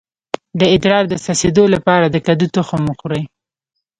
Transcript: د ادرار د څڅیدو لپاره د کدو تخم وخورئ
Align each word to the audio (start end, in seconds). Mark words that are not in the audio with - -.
د 0.59 0.61
ادرار 0.75 1.03
د 1.09 1.13
څڅیدو 1.25 1.63
لپاره 1.75 2.05
د 2.09 2.15
کدو 2.27 2.47
تخم 2.55 2.81
وخورئ 2.87 3.23